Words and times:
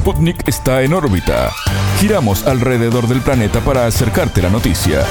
Sputnik 0.00 0.48
está 0.48 0.80
en 0.80 0.94
órbita. 0.94 1.52
Giramos 1.98 2.46
alrededor 2.46 3.06
del 3.06 3.20
planeta 3.20 3.60
para 3.60 3.84
acercarte 3.84 4.40
la 4.40 4.48
noticia. 4.48 5.04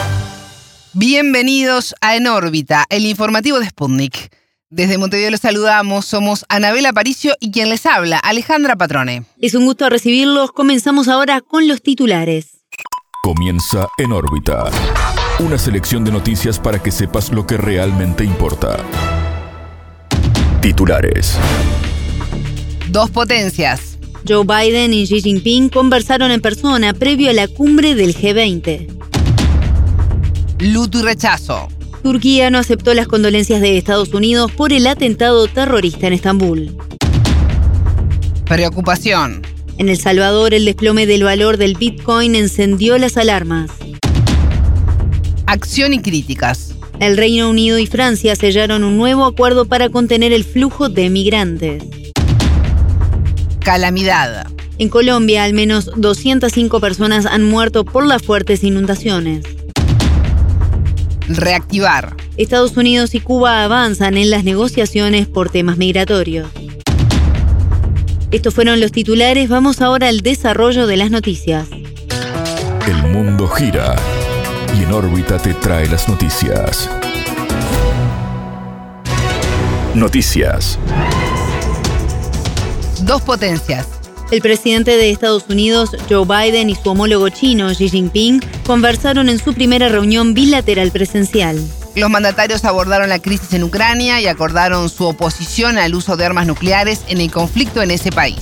Bienvenidos 0.93 1.93
a 2.01 2.15
En 2.15 2.25
órbita, 2.25 2.85
el 2.89 3.05
informativo 3.05 3.59
de 3.59 3.67
Sputnik. 3.67 4.35
Desde 4.71 4.97
Montevideo 4.97 5.29
los 5.29 5.41
saludamos, 5.41 6.07
somos 6.07 6.43
Anabela 6.49 6.89
Aparicio 6.89 7.35
y 7.39 7.51
quien 7.51 7.69
les 7.69 7.85
habla, 7.85 8.17
Alejandra 8.17 8.77
Patrone. 8.77 9.25
Es 9.39 9.53
un 9.53 9.65
gusto 9.65 9.87
recibirlos, 9.91 10.51
comenzamos 10.53 11.07
ahora 11.07 11.41
con 11.41 11.67
los 11.67 11.83
titulares. 11.83 12.63
Comienza 13.21 13.89
En 13.99 14.11
órbita. 14.11 14.71
Una 15.37 15.59
selección 15.59 16.03
de 16.03 16.11
noticias 16.11 16.57
para 16.57 16.81
que 16.81 16.89
sepas 16.89 17.31
lo 17.31 17.45
que 17.45 17.57
realmente 17.57 18.23
importa. 18.23 18.77
Titulares. 20.61 21.37
Dos 22.89 23.11
potencias. 23.11 23.88
Joe 24.27 24.45
Biden 24.45 24.93
y 24.93 25.05
Xi 25.05 25.21
Jinping 25.21 25.69
conversaron 25.69 26.31
en 26.31 26.41
persona 26.41 26.93
previo 26.93 27.29
a 27.29 27.33
la 27.33 27.47
cumbre 27.47 27.95
del 27.95 28.15
G20. 28.15 28.87
Luto 30.59 30.99
y 30.99 31.01
rechazo. 31.03 31.69
Turquía 32.03 32.49
no 32.49 32.59
aceptó 32.59 32.93
las 32.93 33.07
condolencias 33.07 33.61
de 33.61 33.77
Estados 33.77 34.13
Unidos 34.13 34.51
por 34.51 34.73
el 34.73 34.87
atentado 34.87 35.47
terrorista 35.47 36.07
en 36.07 36.13
Estambul. 36.13 36.75
Preocupación. 38.45 39.41
En 39.77 39.89
El 39.89 39.97
Salvador, 39.97 40.53
el 40.53 40.65
desplome 40.65 41.05
del 41.05 41.23
valor 41.23 41.57
del 41.57 41.75
Bitcoin 41.75 42.35
encendió 42.35 42.97
las 42.97 43.15
alarmas. 43.15 43.71
Acción 45.45 45.93
y 45.93 46.01
críticas. 46.01 46.75
El 46.99 47.15
Reino 47.15 47.49
Unido 47.49 47.79
y 47.79 47.85
Francia 47.85 48.35
sellaron 48.35 48.83
un 48.83 48.97
nuevo 48.97 49.25
acuerdo 49.25 49.65
para 49.65 49.89
contener 49.89 50.33
el 50.33 50.43
flujo 50.43 50.89
de 50.89 51.09
migrantes. 51.09 51.83
Calamidad. 53.69 54.47
En 54.79 54.89
Colombia, 54.89 55.43
al 55.43 55.53
menos 55.53 55.91
205 55.95 56.79
personas 56.79 57.27
han 57.27 57.43
muerto 57.43 57.85
por 57.85 58.03
las 58.03 58.23
fuertes 58.23 58.63
inundaciones. 58.63 59.45
Reactivar. 61.27 62.15
Estados 62.35 62.75
Unidos 62.77 63.13
y 63.13 63.19
Cuba 63.19 63.63
avanzan 63.63 64.17
en 64.17 64.31
las 64.31 64.43
negociaciones 64.43 65.27
por 65.27 65.51
temas 65.51 65.77
migratorios. 65.77 66.49
Estos 68.31 68.55
fueron 68.55 68.79
los 68.79 68.91
titulares, 68.91 69.49
vamos 69.49 69.81
ahora 69.81 70.07
al 70.07 70.21
desarrollo 70.21 70.87
de 70.87 70.97
las 70.97 71.11
noticias. 71.11 71.67
El 72.87 73.03
mundo 73.03 73.47
gira 73.47 73.95
y 74.79 74.81
en 74.81 74.91
órbita 74.91 75.37
te 75.37 75.53
trae 75.53 75.87
las 75.87 76.09
noticias. 76.09 76.89
Noticias. 79.93 80.79
Dos 83.09 83.23
potencias. 83.23 83.87
El 84.29 84.39
presidente 84.39 84.91
de 84.91 85.09
Estados 85.09 85.45
Unidos, 85.49 85.97
Joe 86.07 86.27
Biden, 86.27 86.69
y 86.69 86.75
su 86.75 86.91
homólogo 86.91 87.27
chino, 87.29 87.67
Xi 87.73 87.89
Jinping, 87.89 88.39
conversaron 88.67 89.29
en 89.29 89.39
su 89.39 89.55
primera 89.55 89.89
reunión 89.89 90.35
bilateral 90.35 90.91
presencial. 90.91 91.59
Los 91.95 92.11
mandatarios 92.11 92.65
abordaron 92.65 93.09
la 93.09 93.17
crisis 93.17 93.51
en 93.53 93.63
Ucrania 93.63 94.21
y 94.21 94.27
acordaron 94.27 94.89
su 94.89 95.05
oposición 95.05 95.79
al 95.79 95.95
uso 95.95 96.17
de 96.17 96.25
armas 96.27 96.45
nucleares 96.45 97.01
en 97.07 97.19
el 97.19 97.31
conflicto 97.31 97.81
en 97.81 97.89
ese 97.89 98.11
país. 98.11 98.37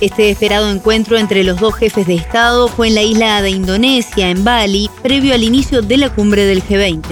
Este 0.00 0.30
esperado 0.30 0.70
encuentro 0.70 1.18
entre 1.18 1.42
los 1.42 1.58
dos 1.58 1.74
jefes 1.74 2.06
de 2.06 2.14
Estado 2.14 2.68
fue 2.68 2.86
en 2.86 2.94
la 2.94 3.02
isla 3.02 3.42
de 3.42 3.50
Indonesia, 3.50 4.30
en 4.30 4.44
Bali, 4.44 4.88
previo 5.02 5.34
al 5.34 5.42
inicio 5.42 5.82
de 5.82 5.96
la 5.96 6.10
cumbre 6.10 6.44
del 6.44 6.62
G20. 6.62 7.02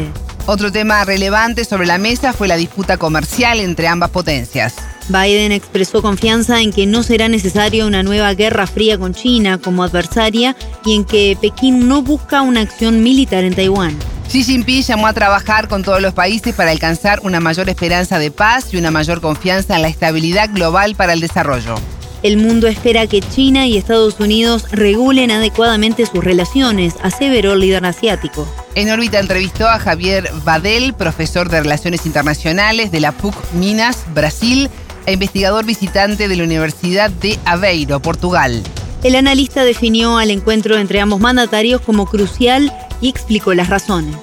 Otro 0.47 0.71
tema 0.71 1.05
relevante 1.05 1.65
sobre 1.65 1.89
la 1.89 1.99
mesa 1.99 2.33
fue 2.33 2.47
la 2.47 2.57
disputa 2.57 2.99
comercial 2.99 3.59
entre 3.59 3.89
ambas 3.89 4.11
potencias. 4.11 4.77
Biden 5.09 5.53
expresó 5.53 6.03
confianza 6.03 6.61
en 6.61 6.73
que 6.73 6.87
no 6.87 7.03
será 7.03 7.29
necesaria 7.29 7.87
una 7.87 8.03
nueva 8.03 8.33
guerra 8.35 8.67
fría 8.67 8.99
con 8.99 9.15
China 9.15 9.59
como 9.59 9.83
adversaria 9.83 10.57
y 10.85 10.97
en 10.97 11.05
que 11.05 11.37
Pekín 11.41 11.89
no 11.89 12.03
busca 12.03 12.43
una 12.43 12.61
acción 12.61 13.03
militar 13.03 13.45
en 13.45 13.55
Taiwán. 13.55 13.97
Xi 14.31 14.45
Jinping 14.45 14.83
llamó 14.83 15.09
a 15.09 15.13
trabajar 15.13 15.67
con 15.67 15.83
todos 15.83 16.01
los 16.01 16.15
países 16.15 16.55
para 16.55 16.71
alcanzar 16.71 17.19
una 17.25 17.41
mayor 17.41 17.69
esperanza 17.69 18.21
de 18.21 18.31
paz 18.31 18.73
y 18.73 18.77
una 18.77 18.93
mayor 18.93 19.21
confianza 19.21 19.75
en 19.75 19.83
la 19.83 19.89
estabilidad 19.89 20.49
global 20.53 20.95
para 20.95 21.15
el 21.15 21.21
desarrollo. 21.21 21.75
El 22.23 22.37
mundo 22.37 22.69
espera 22.69 23.07
que 23.07 23.23
China 23.23 23.67
y 23.67 23.79
Estados 23.79 24.21
Unidos 24.21 24.67
regulen 24.71 25.31
adecuadamente 25.31 26.05
sus 26.05 26.23
relaciones, 26.23 26.95
aseveró 27.03 27.55
el 27.55 27.61
líder 27.61 27.87
asiático. 27.87 28.47
En 28.75 28.91
órbita 28.91 29.19
entrevistó 29.19 29.67
a 29.67 29.79
Javier 29.79 30.31
Badel, 30.45 30.93
profesor 30.93 31.49
de 31.49 31.63
Relaciones 31.63 32.05
Internacionales 32.05 32.93
de 32.93 33.01
la 33.01 33.13
PUC 33.13 33.35
Minas, 33.55 34.05
Brasil, 34.15 34.69
e 35.07 35.13
investigador 35.13 35.65
visitante 35.65 36.29
de 36.29 36.37
la 36.37 36.45
Universidad 36.45 37.11
de 37.11 37.37
Aveiro, 37.45 38.01
Portugal. 38.01 38.63
El 39.03 39.15
analista 39.15 39.65
definió 39.65 40.19
al 40.19 40.31
encuentro 40.31 40.77
entre 40.77 41.01
ambos 41.01 41.21
mandatarios 41.21 41.81
como 41.81 42.07
crucial 42.07 42.71
y 43.01 43.09
explicó 43.09 43.55
las 43.55 43.71
razones. 43.71 44.15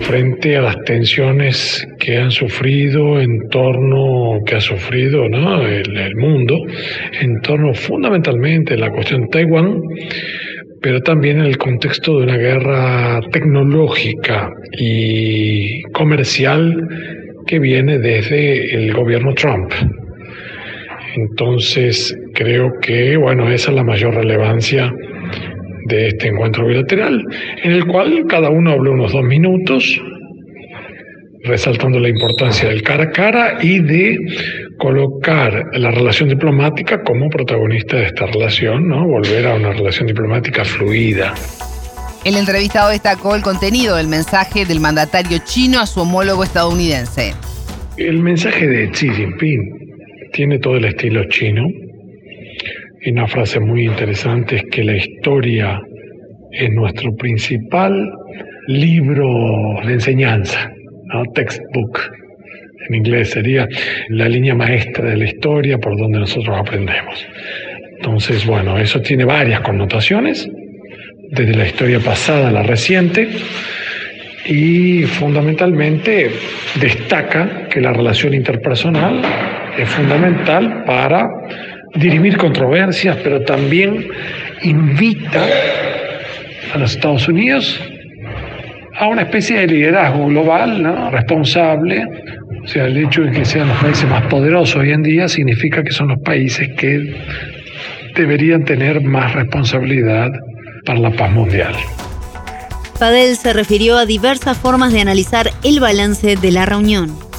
Frente 0.00 0.56
a 0.56 0.62
las 0.62 0.76
tensiones 0.84 1.86
que 1.98 2.18
han 2.18 2.30
sufrido 2.30 3.20
en 3.20 3.48
torno, 3.50 4.38
que 4.46 4.56
ha 4.56 4.60
sufrido 4.60 5.28
¿no? 5.28 5.66
el, 5.66 5.96
el 5.96 6.16
mundo, 6.16 6.56
en 7.20 7.40
torno 7.40 7.74
fundamentalmente 7.74 8.74
a 8.74 8.78
la 8.78 8.90
cuestión 8.90 9.22
de 9.22 9.28
Taiwán, 9.28 9.80
pero 10.80 11.00
también 11.00 11.38
en 11.38 11.46
el 11.46 11.58
contexto 11.58 12.18
de 12.18 12.24
una 12.24 12.36
guerra 12.36 13.20
tecnológica 13.30 14.50
y 14.78 15.82
comercial 15.92 16.88
que 17.46 17.58
viene 17.58 17.98
desde 17.98 18.74
el 18.74 18.92
gobierno 18.92 19.34
Trump. 19.34 19.72
Entonces, 21.16 22.14
creo 22.34 22.72
que, 22.80 23.16
bueno, 23.16 23.50
esa 23.50 23.70
es 23.70 23.76
la 23.76 23.84
mayor 23.84 24.14
relevancia 24.14 24.92
de 25.86 26.08
este 26.08 26.28
encuentro 26.28 26.66
bilateral, 26.66 27.24
en 27.64 27.72
el 27.72 27.86
cual 27.86 28.24
cada 28.28 28.50
uno 28.50 28.72
habló 28.72 28.92
unos 28.92 29.12
dos 29.12 29.24
minutos, 29.24 30.00
resaltando 31.44 31.98
la 31.98 32.08
importancia 32.08 32.68
del 32.68 32.82
cara 32.82 33.04
a 33.04 33.10
cara 33.10 33.58
y 33.60 33.80
de 33.80 34.16
colocar 34.78 35.66
la 35.72 35.90
relación 35.90 36.28
diplomática 36.28 37.02
como 37.02 37.28
protagonista 37.28 37.96
de 37.96 38.06
esta 38.06 38.26
relación, 38.26 38.88
¿no? 38.88 39.06
Volver 39.06 39.46
a 39.46 39.54
una 39.54 39.72
relación 39.72 40.06
diplomática 40.06 40.64
fluida. 40.64 41.34
El 42.24 42.36
entrevistado 42.36 42.90
destacó 42.90 43.34
el 43.34 43.42
contenido 43.42 43.96
del 43.96 44.06
mensaje 44.06 44.66
del 44.66 44.80
mandatario 44.80 45.38
chino 45.44 45.80
a 45.80 45.86
su 45.86 46.00
homólogo 46.00 46.44
estadounidense. 46.44 47.34
El 47.96 48.20
mensaje 48.20 48.66
de 48.66 48.90
Xi 48.90 49.08
Jinping 49.10 49.79
tiene 50.32 50.58
todo 50.58 50.76
el 50.76 50.84
estilo 50.84 51.24
chino. 51.24 51.68
Y 53.02 53.10
una 53.10 53.26
frase 53.26 53.60
muy 53.60 53.84
interesante 53.84 54.56
es 54.56 54.64
que 54.70 54.84
la 54.84 54.96
historia 54.96 55.80
es 56.52 56.70
nuestro 56.70 57.14
principal 57.14 58.12
libro 58.66 59.80
de 59.84 59.92
enseñanza, 59.94 60.70
¿no? 61.06 61.22
textbook. 61.34 62.00
En 62.88 62.94
inglés 62.94 63.30
sería 63.30 63.68
la 64.08 64.28
línea 64.28 64.54
maestra 64.54 65.10
de 65.10 65.16
la 65.16 65.24
historia 65.24 65.78
por 65.78 65.96
donde 65.96 66.18
nosotros 66.18 66.56
aprendemos. 66.58 67.26
Entonces, 67.96 68.46
bueno, 68.46 68.78
eso 68.78 69.00
tiene 69.00 69.24
varias 69.24 69.60
connotaciones, 69.60 70.48
desde 71.30 71.54
la 71.54 71.66
historia 71.66 72.00
pasada 72.00 72.48
a 72.48 72.52
la 72.52 72.62
reciente, 72.62 73.28
y 74.46 75.02
fundamentalmente 75.02 76.30
destaca 76.80 77.68
que 77.68 77.80
la 77.80 77.92
relación 77.92 78.34
interpersonal 78.34 79.20
es 79.78 79.88
fundamental 79.88 80.84
para 80.84 81.28
dirimir 81.94 82.36
controversias, 82.36 83.16
pero 83.22 83.42
también 83.42 84.06
invita 84.62 85.46
a 86.74 86.78
los 86.78 86.92
Estados 86.94 87.28
Unidos 87.28 87.80
a 88.98 89.08
una 89.08 89.22
especie 89.22 89.60
de 89.60 89.66
liderazgo 89.66 90.26
global, 90.26 90.82
¿no? 90.82 91.10
responsable. 91.10 92.06
O 92.62 92.68
sea, 92.68 92.84
el 92.84 92.96
hecho 92.98 93.22
de 93.22 93.32
que 93.32 93.44
sean 93.44 93.68
los 93.68 93.78
países 93.78 94.08
más 94.08 94.26
poderosos 94.26 94.76
hoy 94.76 94.92
en 94.92 95.02
día 95.02 95.26
significa 95.28 95.82
que 95.82 95.90
son 95.90 96.08
los 96.08 96.18
países 96.20 96.68
que 96.76 97.16
deberían 98.14 98.64
tener 98.64 99.00
más 99.00 99.32
responsabilidad 99.32 100.30
para 100.84 100.98
la 100.98 101.10
paz 101.10 101.32
mundial. 101.32 101.74
Padel 102.98 103.36
se 103.36 103.54
refirió 103.54 103.96
a 103.96 104.04
diversas 104.04 104.58
formas 104.58 104.92
de 104.92 105.00
analizar 105.00 105.50
el 105.64 105.80
balance 105.80 106.36
de 106.36 106.52
la 106.52 106.66
reunión. 106.66 107.29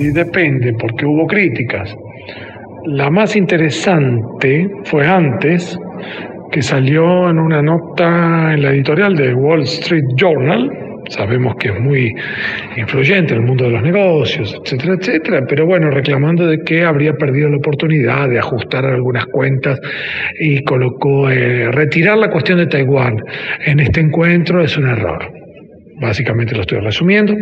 Y 0.00 0.12
depende, 0.12 0.72
porque 0.72 1.04
hubo 1.04 1.26
críticas. 1.26 1.94
La 2.86 3.10
más 3.10 3.36
interesante 3.36 4.66
fue 4.84 5.06
antes, 5.06 5.78
que 6.50 6.62
salió 6.62 7.28
en 7.28 7.38
una 7.38 7.60
nota 7.60 8.54
en 8.54 8.62
la 8.62 8.70
editorial 8.70 9.14
de 9.14 9.34
Wall 9.34 9.60
Street 9.60 10.06
Journal. 10.16 10.70
Sabemos 11.10 11.54
que 11.56 11.68
es 11.68 11.80
muy 11.80 12.14
influyente 12.78 13.34
en 13.34 13.40
el 13.40 13.46
mundo 13.46 13.64
de 13.64 13.72
los 13.72 13.82
negocios, 13.82 14.58
etcétera, 14.64 14.94
etcétera, 14.94 15.44
pero 15.46 15.66
bueno, 15.66 15.90
reclamando 15.90 16.46
de 16.46 16.60
que 16.60 16.82
habría 16.82 17.12
perdido 17.12 17.50
la 17.50 17.58
oportunidad 17.58 18.26
de 18.30 18.38
ajustar 18.38 18.86
algunas 18.86 19.26
cuentas 19.26 19.78
y 20.38 20.64
colocó 20.64 21.28
eh, 21.28 21.70
retirar 21.72 22.16
la 22.16 22.30
cuestión 22.30 22.58
de 22.58 22.68
Taiwán 22.68 23.18
en 23.66 23.80
este 23.80 24.00
encuentro 24.00 24.62
es 24.62 24.78
un 24.78 24.88
error. 24.88 25.30
Básicamente 26.00 26.54
lo 26.54 26.62
estoy 26.62 26.78
resumiendo, 26.78 27.34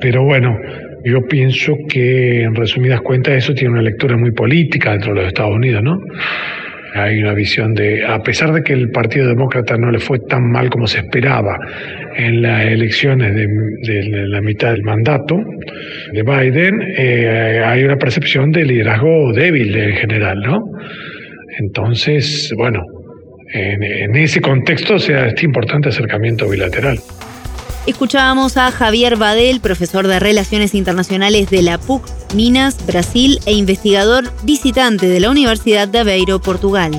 pero 0.00 0.22
bueno, 0.22 0.56
yo 1.04 1.20
pienso 1.22 1.74
que 1.88 2.42
en 2.42 2.54
resumidas 2.54 3.00
cuentas 3.00 3.34
eso 3.34 3.54
tiene 3.54 3.70
una 3.72 3.82
lectura 3.82 4.16
muy 4.16 4.32
política 4.32 4.92
dentro 4.92 5.14
de 5.14 5.20
los 5.20 5.28
Estados 5.28 5.54
Unidos, 5.54 5.82
¿no? 5.82 5.98
Hay 6.94 7.22
una 7.22 7.32
visión 7.32 7.72
de, 7.72 8.04
a 8.04 8.18
pesar 8.18 8.52
de 8.52 8.62
que 8.62 8.74
el 8.74 8.90
Partido 8.90 9.26
Demócrata 9.26 9.78
no 9.78 9.90
le 9.90 9.98
fue 9.98 10.18
tan 10.28 10.50
mal 10.50 10.68
como 10.68 10.86
se 10.86 10.98
esperaba 10.98 11.56
en 12.16 12.42
las 12.42 12.66
elecciones 12.66 13.34
de, 13.34 14.26
la 14.28 14.42
mitad 14.42 14.72
del 14.72 14.82
mandato 14.82 15.40
de 16.12 16.22
Biden, 16.22 16.82
eh, 16.98 17.62
hay 17.64 17.82
una 17.84 17.96
percepción 17.96 18.50
de 18.50 18.66
liderazgo 18.66 19.32
débil 19.32 19.74
en 19.74 19.94
general, 19.94 20.40
¿no? 20.40 20.58
Entonces, 21.58 22.52
bueno, 22.56 22.82
en, 23.52 24.14
ese 24.16 24.40
contexto 24.40 24.98
sea 24.98 25.26
este 25.26 25.46
importante 25.46 25.88
acercamiento 25.88 26.48
bilateral. 26.48 26.98
Escuchábamos 27.84 28.56
a 28.56 28.70
Javier 28.70 29.16
Badel, 29.16 29.60
profesor 29.60 30.06
de 30.06 30.20
Relaciones 30.20 30.72
Internacionales 30.72 31.50
de 31.50 31.62
la 31.62 31.78
PUC 31.78 32.08
Minas, 32.32 32.76
Brasil 32.86 33.40
e 33.44 33.54
investigador 33.54 34.32
visitante 34.44 35.08
de 35.08 35.18
la 35.18 35.30
Universidad 35.30 35.88
de 35.88 35.98
Aveiro, 35.98 36.40
Portugal. 36.40 36.92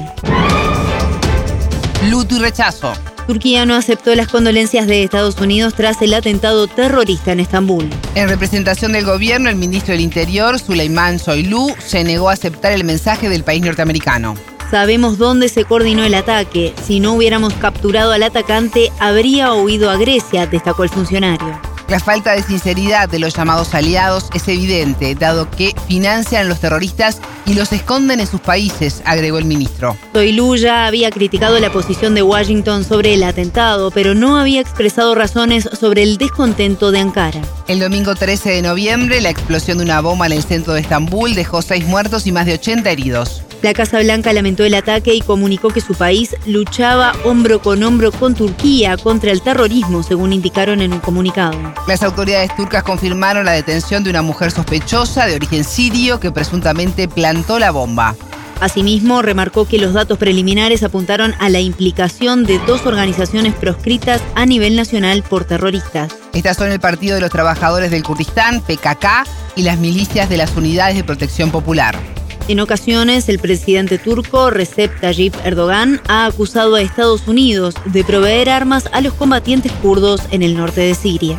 Luto 2.09 2.35
y 2.35 2.39
rechazo. 2.39 2.91
Turquía 3.27 3.65
no 3.65 3.75
aceptó 3.75 4.13
las 4.13 4.27
condolencias 4.27 4.85
de 4.85 5.03
Estados 5.03 5.39
Unidos 5.39 5.73
tras 5.73 6.01
el 6.01 6.13
atentado 6.13 6.67
terrorista 6.67 7.31
en 7.31 7.39
Estambul. 7.39 7.89
En 8.15 8.27
representación 8.27 8.91
del 8.91 9.05
gobierno, 9.05 9.49
el 9.49 9.55
ministro 9.55 9.93
del 9.93 10.01
Interior, 10.01 10.59
Suleiman 10.59 11.17
Soylu, 11.17 11.73
se 11.79 12.03
negó 12.03 12.29
a 12.29 12.33
aceptar 12.33 12.73
el 12.73 12.83
mensaje 12.83 13.29
del 13.29 13.45
país 13.45 13.63
norteamericano. 13.63 14.35
Sabemos 14.73 15.19
dónde 15.19 15.49
se 15.49 15.65
coordinó 15.65 16.03
el 16.03 16.15
ataque. 16.15 16.73
Si 16.83 16.99
no 16.99 17.13
hubiéramos 17.13 17.53
capturado 17.53 18.11
al 18.11 18.23
atacante, 18.23 18.91
habría 18.99 19.53
huido 19.53 19.91
a 19.91 19.97
Grecia, 19.97 20.47
destacó 20.47 20.83
el 20.83 20.89
funcionario. 20.89 21.61
La 21.89 21.99
falta 21.99 22.31
de 22.31 22.41
sinceridad 22.41 23.07
de 23.07 23.19
los 23.19 23.35
llamados 23.35 23.75
aliados 23.75 24.31
es 24.33 24.47
evidente, 24.47 25.13
dado 25.13 25.47
que 25.51 25.75
financian 25.87 26.47
a 26.47 26.49
los 26.49 26.59
terroristas 26.59 27.21
y 27.45 27.53
los 27.53 27.71
esconden 27.71 28.19
en 28.19 28.25
sus 28.25 28.41
países, 28.41 29.03
agregó 29.05 29.37
el 29.37 29.45
ministro. 29.45 29.95
Toilú 30.11 30.55
ya 30.55 30.87
había 30.87 31.11
criticado 31.11 31.59
la 31.59 31.71
posición 31.71 32.15
de 32.15 32.23
Washington 32.23 32.83
sobre 32.83 33.13
el 33.13 33.21
atentado, 33.21 33.91
pero 33.91 34.15
no 34.15 34.37
había 34.39 34.59
expresado 34.59 35.13
razones 35.13 35.69
sobre 35.79 36.01
el 36.01 36.17
descontento 36.17 36.91
de 36.91 36.99
Ankara. 36.99 37.41
El 37.67 37.79
domingo 37.79 38.15
13 38.15 38.49
de 38.49 38.61
noviembre, 38.63 39.21
la 39.21 39.29
explosión 39.29 39.77
de 39.77 39.83
una 39.83 40.01
bomba 40.01 40.25
en 40.25 40.31
el 40.31 40.43
centro 40.43 40.73
de 40.73 40.81
Estambul 40.81 41.35
dejó 41.35 41.61
seis 41.61 41.85
muertos 41.85 42.25
y 42.25 42.31
más 42.31 42.47
de 42.47 42.53
80 42.53 42.89
heridos. 42.89 43.43
La 43.63 43.73
Casa 43.73 43.99
Blanca 43.99 44.33
lamentó 44.33 44.65
el 44.65 44.73
ataque 44.73 45.15
y 45.15 45.21
comunicó 45.21 45.69
que 45.69 45.79
su 45.79 45.95
país 45.95 46.35
luchaba 46.45 47.13
hombro 47.23 47.61
con 47.61 47.81
hombro 47.81 48.11
con 48.11 48.35
Turquía 48.35 48.97
contra 48.97 49.31
el 49.31 49.41
terrorismo, 49.41 50.03
según 50.03 50.33
indicaron 50.33 50.81
en 50.81 50.91
un 50.91 50.99
comunicado. 50.99 51.57
Las 51.87 52.03
autoridades 52.03 52.53
turcas 52.57 52.83
confirmaron 52.83 53.45
la 53.45 53.53
detención 53.53 54.03
de 54.03 54.09
una 54.09 54.21
mujer 54.21 54.51
sospechosa 54.51 55.27
de 55.27 55.35
origen 55.35 55.63
sirio 55.63 56.19
que 56.19 56.29
presuntamente 56.29 57.07
plantó 57.07 57.57
la 57.57 57.71
bomba. 57.71 58.17
Asimismo, 58.59 59.21
remarcó 59.21 59.65
que 59.65 59.77
los 59.77 59.93
datos 59.93 60.17
preliminares 60.17 60.83
apuntaron 60.83 61.33
a 61.39 61.47
la 61.47 61.61
implicación 61.61 62.43
de 62.43 62.59
dos 62.67 62.85
organizaciones 62.85 63.53
proscritas 63.53 64.21
a 64.35 64.45
nivel 64.45 64.75
nacional 64.75 65.23
por 65.23 65.45
terroristas. 65.45 66.13
Estas 66.33 66.57
son 66.57 66.69
el 66.69 66.81
Partido 66.81 67.15
de 67.15 67.21
los 67.21 67.31
Trabajadores 67.31 67.91
del 67.91 68.03
Kurdistán, 68.03 68.59
PKK, 68.59 69.25
y 69.55 69.61
las 69.61 69.77
milicias 69.77 70.27
de 70.27 70.35
las 70.35 70.53
Unidades 70.57 70.97
de 70.97 71.05
Protección 71.05 71.49
Popular. 71.49 71.97
En 72.49 72.59
ocasiones, 72.59 73.29
el 73.29 73.39
presidente 73.39 73.97
turco 73.97 74.49
Recep 74.49 74.99
Tayyip 74.99 75.33
Erdogan 75.45 76.01
ha 76.09 76.25
acusado 76.25 76.75
a 76.75 76.81
Estados 76.81 77.25
Unidos 77.25 77.73
de 77.85 78.03
proveer 78.03 78.49
armas 78.49 78.89
a 78.91 78.99
los 78.99 79.13
combatientes 79.13 79.71
kurdos 79.81 80.21
en 80.29 80.43
el 80.43 80.57
norte 80.57 80.81
de 80.81 80.93
Siria. 80.93 81.37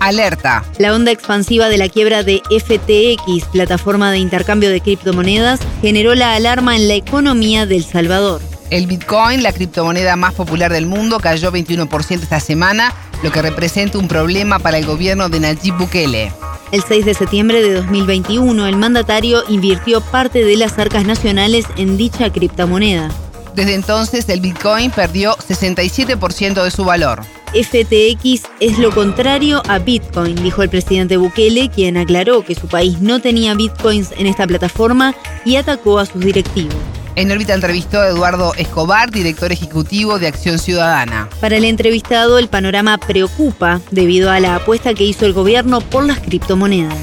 Alerta. 0.00 0.64
La 0.78 0.94
onda 0.94 1.12
expansiva 1.12 1.70
de 1.70 1.78
la 1.78 1.88
quiebra 1.88 2.22
de 2.22 2.42
FTX, 2.50 3.46
plataforma 3.50 4.12
de 4.12 4.18
intercambio 4.18 4.68
de 4.68 4.82
criptomonedas, 4.82 5.58
generó 5.80 6.14
la 6.14 6.34
alarma 6.34 6.76
en 6.76 6.88
la 6.88 6.94
economía 6.94 7.64
del 7.64 7.84
Salvador. 7.84 8.42
El 8.68 8.86
Bitcoin, 8.86 9.42
la 9.42 9.52
criptomoneda 9.52 10.14
más 10.16 10.34
popular 10.34 10.70
del 10.70 10.84
mundo, 10.84 11.20
cayó 11.20 11.50
21% 11.50 12.22
esta 12.22 12.40
semana, 12.40 12.92
lo 13.22 13.32
que 13.32 13.40
representa 13.40 13.96
un 13.96 14.08
problema 14.08 14.58
para 14.58 14.76
el 14.76 14.84
gobierno 14.84 15.30
de 15.30 15.40
Nayib 15.40 15.78
Bukele. 15.78 16.32
El 16.72 16.82
6 16.82 17.04
de 17.04 17.14
septiembre 17.14 17.62
de 17.62 17.74
2021, 17.74 18.66
el 18.66 18.76
mandatario 18.76 19.42
invirtió 19.48 20.00
parte 20.00 20.44
de 20.44 20.56
las 20.56 20.78
arcas 20.78 21.06
nacionales 21.06 21.64
en 21.76 21.96
dicha 21.96 22.32
criptomoneda. 22.32 23.10
Desde 23.54 23.74
entonces, 23.74 24.28
el 24.28 24.40
Bitcoin 24.40 24.90
perdió 24.90 25.36
67% 25.36 26.62
de 26.62 26.70
su 26.70 26.84
valor. 26.84 27.22
FTX 27.54 28.42
es 28.60 28.78
lo 28.78 28.90
contrario 28.90 29.62
a 29.68 29.78
Bitcoin, 29.78 30.34
dijo 30.42 30.62
el 30.62 30.68
presidente 30.68 31.16
Bukele, 31.16 31.70
quien 31.70 31.96
aclaró 31.96 32.44
que 32.44 32.54
su 32.54 32.66
país 32.66 33.00
no 33.00 33.20
tenía 33.20 33.54
Bitcoins 33.54 34.12
en 34.18 34.26
esta 34.26 34.46
plataforma 34.46 35.14
y 35.44 35.56
atacó 35.56 35.98
a 35.98 36.06
sus 36.06 36.22
directivos. 36.22 36.74
En 37.16 37.30
órbita 37.30 37.54
entrevistó 37.54 38.00
a 38.00 38.08
Eduardo 38.08 38.52
Escobar, 38.58 39.10
director 39.10 39.50
ejecutivo 39.50 40.18
de 40.18 40.26
Acción 40.26 40.58
Ciudadana. 40.58 41.30
Para 41.40 41.56
el 41.56 41.64
entrevistado, 41.64 42.38
el 42.38 42.48
panorama 42.48 42.98
preocupa 42.98 43.80
debido 43.90 44.30
a 44.30 44.38
la 44.38 44.56
apuesta 44.56 44.92
que 44.92 45.04
hizo 45.04 45.24
el 45.24 45.32
gobierno 45.32 45.80
por 45.80 46.04
las 46.04 46.20
criptomonedas. 46.20 46.94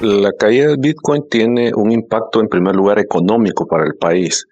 La 0.00 0.32
caída 0.38 0.66
del 0.66 0.76
Bitcoin 0.76 1.22
tiene 1.30 1.72
un 1.74 1.90
impacto 1.90 2.42
en 2.42 2.48
primer 2.48 2.76
lugar 2.76 2.98
económico 2.98 3.66
para 3.66 3.84
el 3.84 3.94
país, 3.94 4.46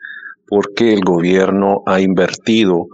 porque 0.46 0.94
el 0.94 1.00
gobierno 1.00 1.82
ha 1.84 2.00
invertido 2.00 2.86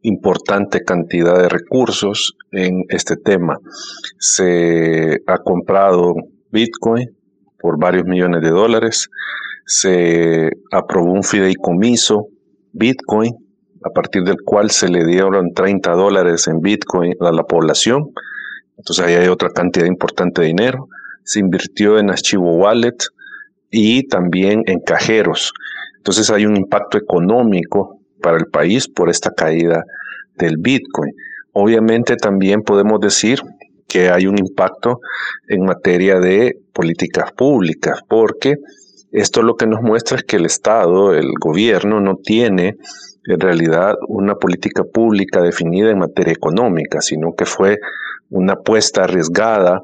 importante 0.00 0.82
cantidad 0.82 1.36
de 1.36 1.50
recursos 1.50 2.36
en 2.52 2.86
este 2.88 3.16
tema. 3.18 3.58
Se 4.18 5.20
ha 5.26 5.36
comprado 5.44 6.14
Bitcoin 6.50 7.14
por 7.58 7.78
varios 7.78 8.06
millones 8.06 8.40
de 8.40 8.50
dólares, 8.50 9.10
se 9.66 10.50
aprobó 10.70 11.12
un 11.12 11.22
fideicomiso 11.22 12.28
Bitcoin, 12.72 13.34
a 13.84 13.90
partir 13.90 14.22
del 14.22 14.36
cual 14.44 14.70
se 14.70 14.88
le 14.88 15.04
dieron 15.04 15.52
30 15.52 15.92
dólares 15.92 16.48
en 16.48 16.60
Bitcoin 16.60 17.14
a 17.20 17.32
la 17.32 17.44
población. 17.44 18.10
Entonces 18.78 19.04
ahí 19.04 19.14
hay 19.14 19.28
otra 19.28 19.50
cantidad 19.50 19.86
importante 19.86 20.40
de 20.40 20.48
dinero. 20.48 20.88
Se 21.22 21.38
invirtió 21.38 21.98
en 21.98 22.10
archivo 22.10 22.56
wallet 22.56 22.96
y 23.70 24.08
también 24.08 24.62
en 24.66 24.80
cajeros. 24.80 25.52
Entonces 25.98 26.30
hay 26.30 26.46
un 26.46 26.56
impacto 26.56 26.98
económico 26.98 28.00
para 28.20 28.38
el 28.38 28.46
país 28.46 28.88
por 28.88 29.10
esta 29.10 29.30
caída 29.30 29.84
del 30.36 30.56
Bitcoin. 30.58 31.12
Obviamente 31.52 32.16
también 32.16 32.62
podemos 32.62 33.00
decir 33.00 33.40
que 33.86 34.08
hay 34.10 34.26
un 34.26 34.38
impacto 34.38 35.00
en 35.48 35.64
materia 35.64 36.18
de 36.18 36.56
políticas 36.72 37.32
públicas, 37.32 38.00
porque 38.08 38.56
esto 39.14 39.42
lo 39.42 39.54
que 39.54 39.68
nos 39.68 39.80
muestra 39.80 40.16
es 40.16 40.24
que 40.24 40.36
el 40.36 40.44
Estado, 40.44 41.14
el 41.14 41.30
gobierno, 41.40 42.00
no 42.00 42.16
tiene 42.16 42.76
en 43.26 43.40
realidad 43.40 43.94
una 44.08 44.34
política 44.34 44.82
pública 44.82 45.40
definida 45.40 45.90
en 45.90 46.00
materia 46.00 46.32
económica, 46.32 47.00
sino 47.00 47.32
que 47.32 47.46
fue 47.46 47.78
una 48.30 48.54
apuesta 48.54 49.04
arriesgada, 49.04 49.82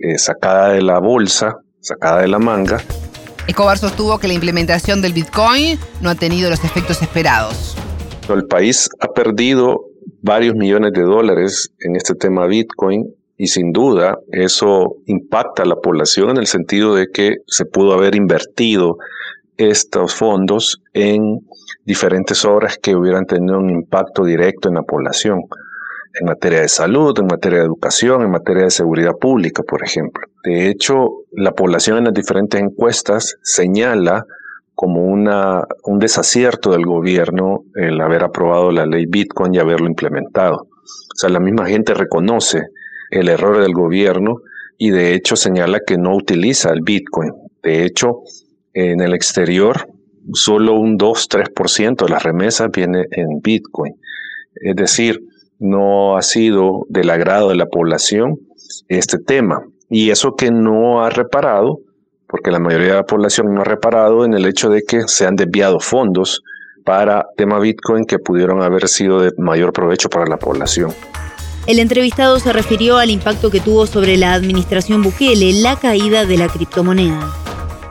eh, 0.00 0.18
sacada 0.18 0.70
de 0.70 0.82
la 0.82 0.98
bolsa, 0.98 1.58
sacada 1.80 2.22
de 2.22 2.28
la 2.28 2.40
manga. 2.40 2.80
Escobar 3.46 3.78
sostuvo 3.78 4.18
que 4.18 4.26
la 4.26 4.34
implementación 4.34 5.00
del 5.00 5.12
Bitcoin 5.12 5.78
no 6.00 6.10
ha 6.10 6.16
tenido 6.16 6.50
los 6.50 6.64
efectos 6.64 7.00
esperados. 7.00 7.76
El 8.28 8.46
país 8.46 8.88
ha 8.98 9.06
perdido 9.12 9.82
varios 10.20 10.56
millones 10.56 10.92
de 10.94 11.02
dólares 11.02 11.70
en 11.78 11.94
este 11.94 12.16
tema 12.16 12.46
Bitcoin 12.46 13.04
y 13.36 13.48
sin 13.48 13.72
duda 13.72 14.18
eso 14.30 14.96
impacta 15.06 15.64
a 15.64 15.66
la 15.66 15.76
población 15.76 16.30
en 16.30 16.36
el 16.38 16.46
sentido 16.46 16.94
de 16.94 17.08
que 17.08 17.36
se 17.46 17.64
pudo 17.64 17.92
haber 17.92 18.14
invertido 18.14 18.98
estos 19.56 20.14
fondos 20.14 20.82
en 20.92 21.40
diferentes 21.84 22.44
obras 22.44 22.78
que 22.78 22.96
hubieran 22.96 23.26
tenido 23.26 23.58
un 23.58 23.70
impacto 23.70 24.24
directo 24.24 24.68
en 24.68 24.74
la 24.74 24.82
población, 24.82 25.42
en 26.18 26.26
materia 26.26 26.60
de 26.60 26.68
salud, 26.68 27.16
en 27.18 27.26
materia 27.26 27.58
de 27.58 27.64
educación, 27.64 28.22
en 28.22 28.30
materia 28.30 28.64
de 28.64 28.70
seguridad 28.70 29.12
pública, 29.20 29.62
por 29.62 29.84
ejemplo. 29.84 30.26
De 30.44 30.68
hecho, 30.68 31.08
la 31.32 31.52
población 31.52 31.98
en 31.98 32.04
las 32.04 32.14
diferentes 32.14 32.60
encuestas 32.60 33.36
señala 33.42 34.26
como 34.74 35.04
una, 35.04 35.64
un 35.84 35.98
desacierto 35.98 36.72
del 36.72 36.84
gobierno 36.84 37.64
el 37.74 38.00
haber 38.00 38.24
aprobado 38.24 38.72
la 38.72 38.86
ley 38.86 39.06
Bitcoin 39.06 39.54
y 39.54 39.58
haberlo 39.58 39.86
implementado. 39.86 40.56
O 40.56 41.16
sea, 41.16 41.30
la 41.30 41.40
misma 41.40 41.66
gente 41.66 41.94
reconoce 41.94 42.68
el 43.14 43.28
error 43.28 43.60
del 43.60 43.72
gobierno 43.72 44.40
y 44.76 44.90
de 44.90 45.14
hecho 45.14 45.36
señala 45.36 45.80
que 45.86 45.96
no 45.96 46.14
utiliza 46.16 46.70
el 46.70 46.82
Bitcoin. 46.82 47.32
De 47.62 47.84
hecho, 47.84 48.20
en 48.72 49.00
el 49.00 49.14
exterior, 49.14 49.88
solo 50.32 50.74
un 50.74 50.98
2-3% 50.98 52.04
de 52.04 52.08
las 52.10 52.22
remesas 52.22 52.70
viene 52.72 53.06
en 53.12 53.40
Bitcoin. 53.40 53.94
Es 54.56 54.76
decir, 54.76 55.20
no 55.58 56.16
ha 56.16 56.22
sido 56.22 56.86
del 56.88 57.10
agrado 57.10 57.50
de 57.50 57.56
la 57.56 57.66
población 57.66 58.38
este 58.88 59.18
tema. 59.18 59.64
Y 59.88 60.10
eso 60.10 60.34
que 60.34 60.50
no 60.50 61.04
ha 61.04 61.10
reparado, 61.10 61.78
porque 62.26 62.50
la 62.50 62.58
mayoría 62.58 62.88
de 62.88 62.94
la 62.96 63.06
población 63.06 63.54
no 63.54 63.60
ha 63.60 63.64
reparado 63.64 64.24
en 64.24 64.34
el 64.34 64.44
hecho 64.46 64.70
de 64.70 64.82
que 64.82 65.02
se 65.06 65.26
han 65.26 65.36
desviado 65.36 65.78
fondos 65.78 66.42
para 66.84 67.26
tema 67.36 67.60
Bitcoin 67.60 68.04
que 68.04 68.18
pudieron 68.18 68.60
haber 68.60 68.88
sido 68.88 69.20
de 69.20 69.30
mayor 69.38 69.72
provecho 69.72 70.10
para 70.10 70.26
la 70.26 70.36
población. 70.36 70.90
El 71.66 71.78
entrevistado 71.78 72.38
se 72.40 72.52
refirió 72.52 72.98
al 72.98 73.08
impacto 73.08 73.50
que 73.50 73.58
tuvo 73.58 73.86
sobre 73.86 74.18
la 74.18 74.34
administración 74.34 75.02
Bukele 75.02 75.62
la 75.62 75.76
caída 75.76 76.26
de 76.26 76.36
la 76.36 76.48
criptomoneda. 76.48 77.32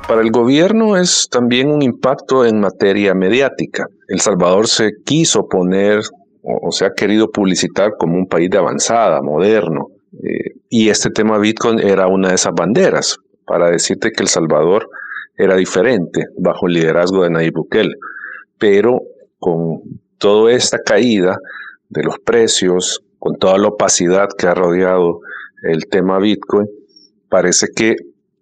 Para 0.08 0.22
el 0.22 0.30
gobierno 0.30 0.96
es 0.96 1.28
también 1.28 1.72
un 1.72 1.82
impacto 1.82 2.46
en 2.46 2.60
materia 2.60 3.16
mediática. 3.16 3.88
El 4.08 4.20
Salvador 4.20 4.68
se 4.68 4.92
quiso 5.04 5.48
poner 5.48 6.02
o, 6.44 6.72
se 6.72 6.86
ha 6.86 6.94
querido 6.94 7.32
publicitar 7.32 7.94
como 7.98 8.16
un 8.16 8.28
país 8.28 8.52
de 8.52 8.60
avanzada, 8.60 9.24
moderno. 9.24 9.88
Eh, 10.22 10.52
y 10.70 10.90
este 10.90 11.10
tema 11.10 11.40
Bitcoin 11.40 11.80
era 11.80 12.06
una 12.06 12.30
de 12.30 12.36
esas 12.36 12.54
banderas 12.54 13.18
para 13.44 13.72
decirte 13.72 14.12
que 14.12 14.22
El 14.22 14.30
Salvador 14.30 14.88
era 15.36 15.56
diferente 15.56 16.28
bajo 16.38 16.68
el 16.68 16.74
liderazgo 16.74 17.24
de 17.24 17.32
Nayib 17.32 17.54
Bukele. 17.54 17.96
Pero 18.60 19.02
con 19.40 19.82
toda 20.20 20.52
esta 20.52 20.78
caída 20.78 21.40
de 21.90 22.04
los 22.04 22.20
precios, 22.20 23.02
con 23.24 23.38
toda 23.38 23.58
la 23.58 23.70
opacidad 23.70 24.28
que 24.38 24.48
ha 24.48 24.54
rodeado 24.54 25.22
el 25.62 25.88
tema 25.88 26.20
Bitcoin, 26.20 26.68
parece 27.30 27.68
que 27.74 27.96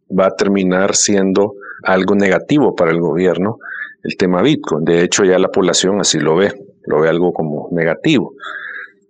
va 0.09 0.25
a 0.25 0.35
terminar 0.35 0.95
siendo 0.95 1.53
algo 1.83 2.15
negativo 2.15 2.73
para 2.75 2.89
el 2.89 3.00
gobierno 3.00 3.59
el 4.03 4.17
tema 4.17 4.41
Bitcoin. 4.41 4.83
De 4.83 5.03
hecho, 5.03 5.23
ya 5.23 5.38
la 5.38 5.50
población 5.50 6.01
así 6.01 6.17
lo 6.17 6.35
ve, 6.35 6.51
lo 6.88 7.00
ve 7.00 7.09
algo 7.09 7.31
como 7.31 7.69
negativo. 7.71 8.33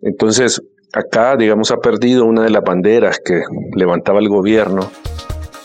Entonces, 0.01 0.61
acá, 0.91 1.37
digamos, 1.37 1.71
ha 1.71 1.77
perdido 1.77 2.25
una 2.25 2.43
de 2.43 2.49
las 2.49 2.63
banderas 2.63 3.21
que 3.23 3.41
levantaba 3.73 4.19
el 4.19 4.27
gobierno. 4.27 4.91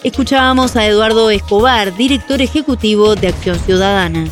Escuchábamos 0.05 0.77
a 0.77 0.87
Eduardo 0.87 1.31
Escobar, 1.31 1.97
director 1.97 2.41
ejecutivo 2.41 3.17
de 3.17 3.27
Acción 3.27 3.59
Ciudadana. 3.59 4.27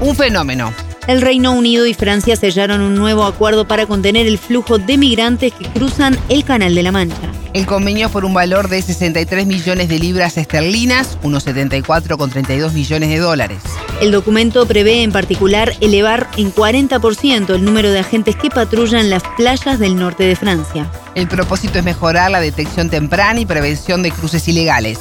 Un 0.00 0.16
fenómeno. 0.16 0.72
El 1.10 1.22
Reino 1.22 1.50
Unido 1.50 1.86
y 1.86 1.94
Francia 1.94 2.36
sellaron 2.36 2.82
un 2.82 2.94
nuevo 2.94 3.24
acuerdo 3.24 3.66
para 3.66 3.84
contener 3.84 4.28
el 4.28 4.38
flujo 4.38 4.78
de 4.78 4.96
migrantes 4.96 5.52
que 5.52 5.64
cruzan 5.64 6.16
el 6.28 6.44
Canal 6.44 6.76
de 6.76 6.84
la 6.84 6.92
Mancha. 6.92 7.32
El 7.52 7.66
convenio 7.66 8.08
por 8.10 8.24
un 8.24 8.32
valor 8.32 8.68
de 8.68 8.80
63 8.80 9.44
millones 9.44 9.88
de 9.88 9.98
libras 9.98 10.38
esterlinas, 10.38 11.18
unos 11.24 11.48
74,32 11.48 12.72
millones 12.72 13.08
de 13.08 13.18
dólares. 13.18 13.58
El 14.00 14.12
documento 14.12 14.66
prevé 14.66 15.02
en 15.02 15.10
particular 15.10 15.74
elevar 15.80 16.28
en 16.36 16.54
40% 16.54 17.56
el 17.56 17.64
número 17.64 17.90
de 17.90 17.98
agentes 17.98 18.36
que 18.36 18.48
patrullan 18.48 19.10
las 19.10 19.24
playas 19.36 19.80
del 19.80 19.96
norte 19.96 20.22
de 20.22 20.36
Francia. 20.36 20.88
El 21.16 21.26
propósito 21.26 21.80
es 21.80 21.84
mejorar 21.84 22.30
la 22.30 22.38
detección 22.38 22.88
temprana 22.88 23.40
y 23.40 23.46
prevención 23.46 24.04
de 24.04 24.12
cruces 24.12 24.46
ilegales. 24.46 25.00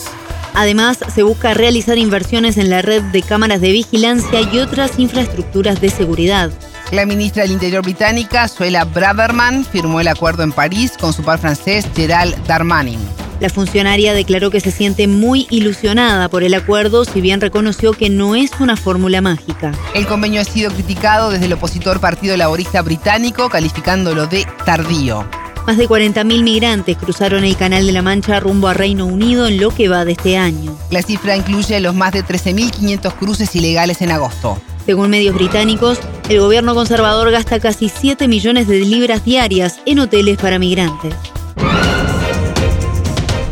Además, 0.53 0.99
se 1.13 1.23
busca 1.23 1.53
realizar 1.53 1.97
inversiones 1.97 2.57
en 2.57 2.69
la 2.69 2.81
red 2.81 3.01
de 3.03 3.21
cámaras 3.21 3.61
de 3.61 3.71
vigilancia 3.71 4.41
y 4.41 4.59
otras 4.59 4.99
infraestructuras 4.99 5.81
de 5.81 5.89
seguridad. 5.89 6.51
La 6.91 7.05
ministra 7.05 7.43
del 7.43 7.51
Interior 7.51 7.83
británica, 7.83 8.47
Suela 8.47 8.83
Braverman, 8.83 9.63
firmó 9.63 9.99
el 9.99 10.07
acuerdo 10.07 10.43
en 10.43 10.51
París 10.51 10.93
con 10.99 11.13
su 11.13 11.23
par 11.23 11.39
francés 11.39 11.85
Gerald 11.95 12.35
Darmanin. 12.47 12.99
La 13.39 13.49
funcionaria 13.49 14.13
declaró 14.13 14.51
que 14.51 14.59
se 14.59 14.71
siente 14.71 15.07
muy 15.07 15.47
ilusionada 15.49 16.27
por 16.27 16.43
el 16.43 16.53
acuerdo, 16.53 17.05
si 17.05 17.21
bien 17.21 17.39
reconoció 17.39 17.93
que 17.93 18.09
no 18.09 18.35
es 18.35 18.51
una 18.59 18.75
fórmula 18.75 19.21
mágica. 19.21 19.71
El 19.93 20.07
convenio 20.07 20.41
ha 20.41 20.45
sido 20.45 20.71
criticado 20.71 21.29
desde 21.29 21.45
el 21.45 21.53
opositor 21.53 22.01
Partido 22.01 22.35
Laborista 22.35 22.81
Británico, 22.81 23.49
calificándolo 23.49 24.27
de 24.27 24.45
tardío. 24.65 25.25
Más 25.69 25.77
de 25.77 25.87
40.000 25.87 26.41
migrantes 26.41 26.97
cruzaron 26.97 27.43
el 27.43 27.55
Canal 27.55 27.85
de 27.85 27.91
la 27.91 28.01
Mancha 28.01 28.39
rumbo 28.39 28.69
a 28.69 28.73
Reino 28.73 29.05
Unido 29.05 29.45
en 29.45 29.59
lo 29.59 29.69
que 29.69 29.87
va 29.87 30.03
de 30.03 30.13
este 30.13 30.35
año. 30.35 30.75
La 30.89 31.03
cifra 31.03 31.37
incluye 31.37 31.79
los 31.79 31.93
más 31.93 32.11
de 32.11 32.25
13.500 32.25 33.13
cruces 33.13 33.55
ilegales 33.55 34.01
en 34.01 34.09
agosto. 34.09 34.59
Según 34.87 35.11
medios 35.11 35.35
británicos, 35.35 35.99
el 36.27 36.39
gobierno 36.39 36.73
conservador 36.73 37.29
gasta 37.29 37.59
casi 37.59 37.87
7 37.87 38.27
millones 38.27 38.67
de 38.67 38.79
libras 38.79 39.23
diarias 39.23 39.79
en 39.85 39.99
hoteles 39.99 40.39
para 40.39 40.57
migrantes. 40.57 41.13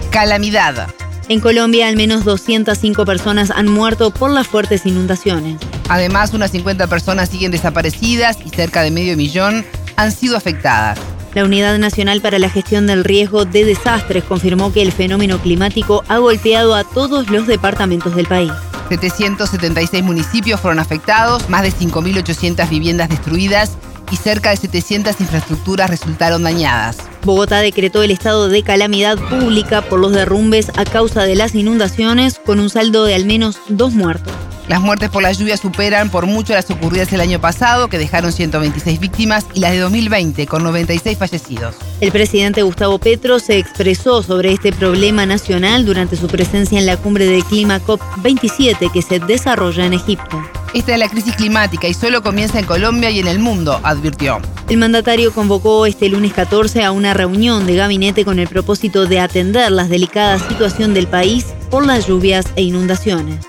Calamidad. 0.09 0.87
En 1.29 1.39
Colombia, 1.39 1.87
al 1.87 1.97
menos 1.97 2.25
205 2.25 3.05
personas 3.05 3.51
han 3.51 3.67
muerto 3.67 4.09
por 4.09 4.31
las 4.31 4.47
fuertes 4.47 4.87
inundaciones. 4.87 5.57
Además, 5.87 6.33
unas 6.33 6.49
50 6.49 6.87
personas 6.87 7.29
siguen 7.29 7.51
desaparecidas 7.51 8.39
y 8.43 8.49
cerca 8.49 8.81
de 8.81 8.89
medio 8.89 9.15
millón 9.15 9.63
han 9.97 10.11
sido 10.11 10.35
afectadas. 10.35 10.97
La 11.33 11.43
Unidad 11.43 11.77
Nacional 11.77 12.21
para 12.21 12.39
la 12.39 12.49
Gestión 12.49 12.87
del 12.87 13.03
Riesgo 13.03 13.45
de 13.45 13.65
Desastres 13.65 14.23
confirmó 14.23 14.73
que 14.73 14.81
el 14.81 14.91
fenómeno 14.91 15.39
climático 15.39 16.03
ha 16.07 16.17
golpeado 16.17 16.75
a 16.75 16.83
todos 16.83 17.29
los 17.29 17.47
departamentos 17.47 18.15
del 18.15 18.25
país. 18.25 18.51
776 18.89 20.03
municipios 20.03 20.59
fueron 20.59 20.79
afectados, 20.79 21.49
más 21.49 21.63
de 21.63 21.71
5.800 21.71 22.69
viviendas 22.69 23.09
destruidas 23.09 23.77
y 24.11 24.15
cerca 24.15 24.51
de 24.51 24.57
700 24.57 25.19
infraestructuras 25.19 25.89
resultaron 25.89 26.43
dañadas. 26.43 26.97
Bogotá 27.23 27.59
decretó 27.59 28.03
el 28.03 28.11
estado 28.11 28.47
de 28.47 28.63
calamidad 28.63 29.17
pública 29.17 29.81
por 29.81 29.99
los 29.99 30.13
derrumbes 30.13 30.71
a 30.77 30.85
causa 30.85 31.23
de 31.23 31.35
las 31.35 31.55
inundaciones, 31.55 32.39
con 32.45 32.59
un 32.59 32.69
saldo 32.69 33.03
de 33.03 33.15
al 33.15 33.25
menos 33.25 33.59
dos 33.67 33.93
muertos. 33.93 34.33
Las 34.67 34.81
muertes 34.81 35.09
por 35.09 35.23
la 35.23 35.31
lluvia 35.31 35.55
superan 35.55 36.09
por 36.09 36.25
mucho 36.25 36.53
las 36.53 36.69
ocurridas 36.69 37.13
el 37.13 37.21
año 37.21 37.39
pasado, 37.39 37.87
que 37.87 37.97
dejaron 37.97 38.33
126 38.33 38.99
víctimas, 38.99 39.45
y 39.53 39.61
las 39.61 39.71
de 39.71 39.79
2020, 39.79 40.45
con 40.45 40.63
96 40.63 41.17
fallecidos. 41.17 41.75
El 42.01 42.11
presidente 42.11 42.63
Gustavo 42.63 42.99
Petro 42.99 43.39
se 43.39 43.57
expresó 43.59 44.21
sobre 44.23 44.51
este 44.51 44.73
problema 44.73 45.25
nacional 45.25 45.85
durante 45.85 46.17
su 46.17 46.27
presencia 46.27 46.79
en 46.79 46.85
la 46.85 46.97
cumbre 46.97 47.25
del 47.27 47.45
clima 47.45 47.79
COP27 47.79 48.91
que 48.91 49.01
se 49.01 49.19
desarrolla 49.19 49.85
en 49.85 49.93
Egipto. 49.93 50.43
Esta 50.73 50.93
es 50.93 50.99
la 50.99 51.07
crisis 51.07 51.35
climática 51.35 51.87
y 51.87 51.93
solo 51.93 52.21
comienza 52.21 52.59
en 52.59 52.65
Colombia 52.65 53.09
y 53.09 53.19
en 53.19 53.27
el 53.27 53.39
mundo, 53.39 53.79
advirtió. 53.83 54.41
El 54.67 54.77
mandatario 54.77 55.31
convocó 55.31 55.85
este 55.85 56.09
lunes 56.09 56.33
14 56.33 56.83
a 56.83 56.91
una 56.91 57.13
reunión 57.13 57.65
de 57.65 57.77
gabinete 57.77 58.25
con 58.25 58.37
el 58.37 58.49
propósito 58.49 59.05
de 59.05 59.21
atender 59.21 59.71
la 59.71 59.87
delicada 59.87 60.37
situación 60.39 60.93
del 60.93 61.07
país 61.07 61.45
por 61.71 61.85
las 61.85 62.05
lluvias 62.05 62.45
e 62.57 62.63
inundaciones. 62.63 63.47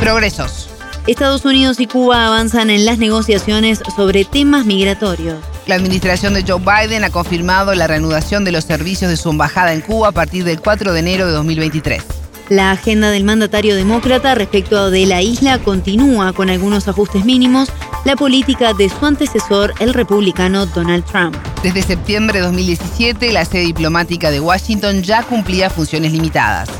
Progresos. 0.00 0.70
Estados 1.06 1.44
Unidos 1.44 1.78
y 1.78 1.86
Cuba 1.86 2.26
avanzan 2.26 2.70
en 2.70 2.86
las 2.86 2.96
negociaciones 2.96 3.82
sobre 3.94 4.24
temas 4.24 4.64
migratorios. 4.64 5.36
La 5.66 5.74
administración 5.74 6.32
de 6.32 6.42
Joe 6.42 6.58
Biden 6.58 7.04
ha 7.04 7.10
confirmado 7.10 7.74
la 7.74 7.86
reanudación 7.86 8.42
de 8.44 8.50
los 8.50 8.64
servicios 8.64 9.10
de 9.10 9.18
su 9.18 9.28
embajada 9.28 9.74
en 9.74 9.82
Cuba 9.82 10.08
a 10.08 10.12
partir 10.12 10.44
del 10.44 10.58
4 10.60 10.94
de 10.94 11.00
enero 11.00 11.26
de 11.26 11.32
2023. 11.32 12.02
La 12.48 12.70
agenda 12.72 13.10
del 13.10 13.24
mandatario 13.24 13.76
demócrata 13.76 14.34
respecto 14.34 14.90
de 14.90 15.04
la 15.04 15.20
isla 15.20 15.58
continúa 15.58 16.32
con 16.32 16.48
algunos 16.48 16.88
ajustes 16.88 17.26
mínimos, 17.26 17.68
la 18.06 18.16
política 18.16 18.72
de 18.72 18.88
su 18.88 19.04
antecesor, 19.04 19.74
el 19.80 19.92
republicano 19.92 20.64
Donald 20.64 21.04
Trump. 21.04 21.36
Desde 21.62 21.82
septiembre 21.82 22.38
de 22.38 22.46
2017, 22.46 23.32
la 23.32 23.44
sede 23.44 23.66
diplomática 23.66 24.30
de 24.30 24.40
Washington 24.40 25.02
ya 25.02 25.22
cumplía 25.22 25.68
funciones 25.68 26.12
limitadas. 26.12 26.70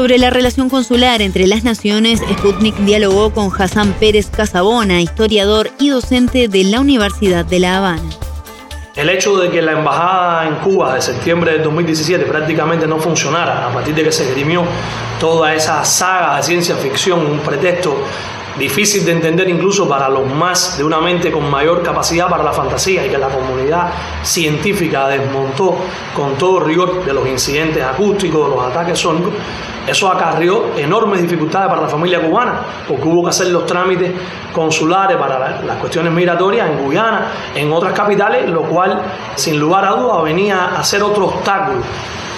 Sobre 0.00 0.16
la 0.16 0.30
relación 0.30 0.70
consular 0.70 1.20
entre 1.20 1.46
las 1.46 1.62
naciones, 1.62 2.20
Sputnik 2.20 2.74
dialogó 2.74 3.34
con 3.34 3.50
Hassan 3.52 3.92
Pérez 4.00 4.30
Casabona, 4.30 5.02
historiador 5.02 5.70
y 5.78 5.90
docente 5.90 6.48
de 6.48 6.64
la 6.64 6.80
Universidad 6.80 7.44
de 7.44 7.58
La 7.58 7.76
Habana. 7.76 8.08
El 8.96 9.10
hecho 9.10 9.36
de 9.36 9.50
que 9.50 9.60
la 9.60 9.72
embajada 9.72 10.48
en 10.48 10.54
Cuba 10.60 10.94
de 10.94 11.02
septiembre 11.02 11.52
de 11.52 11.58
2017 11.58 12.24
prácticamente 12.24 12.86
no 12.86 12.98
funcionara, 12.98 13.68
a 13.68 13.74
partir 13.74 13.94
de 13.94 14.04
que 14.04 14.10
se 14.10 14.26
esgrimió 14.26 14.64
toda 15.20 15.54
esa 15.54 15.84
saga 15.84 16.38
de 16.38 16.44
ciencia 16.44 16.76
ficción, 16.76 17.26
un 17.26 17.40
pretexto 17.40 17.94
difícil 18.58 19.04
de 19.04 19.12
entender 19.12 19.48
incluso 19.48 19.88
para 19.88 20.08
los 20.08 20.26
más 20.26 20.76
de 20.76 20.84
una 20.84 21.00
mente 21.00 21.30
con 21.30 21.48
mayor 21.50 21.82
capacidad 21.82 22.28
para 22.28 22.42
la 22.42 22.52
fantasía 22.52 23.06
y 23.06 23.10
que 23.10 23.18
la 23.18 23.28
comunidad 23.28 23.90
científica 24.22 25.08
desmontó 25.08 25.76
con 26.14 26.36
todo 26.36 26.60
rigor 26.60 27.04
de 27.04 27.12
los 27.12 27.26
incidentes 27.26 27.82
acústicos, 27.82 28.48
de 28.48 28.56
los 28.56 28.64
ataques 28.64 28.98
sónicos, 28.98 29.32
eso 29.86 30.08
acarrió 30.08 30.76
enormes 30.76 31.22
dificultades 31.22 31.68
para 31.68 31.82
la 31.82 31.88
familia 31.88 32.20
cubana, 32.20 32.60
porque 32.86 33.08
hubo 33.08 33.24
que 33.24 33.30
hacer 33.30 33.48
los 33.48 33.66
trámites 33.66 34.12
consulares 34.52 35.16
para 35.16 35.62
las 35.62 35.76
cuestiones 35.78 36.12
migratorias 36.12 36.70
en 36.70 36.84
Guyana, 36.84 37.32
en 37.54 37.72
otras 37.72 37.92
capitales, 37.92 38.48
lo 38.50 38.62
cual 38.62 39.00
sin 39.36 39.58
lugar 39.58 39.84
a 39.84 39.92
dudas 39.92 40.22
venía 40.22 40.76
a 40.76 40.84
ser 40.84 41.02
otro 41.02 41.26
obstáculo 41.26 41.80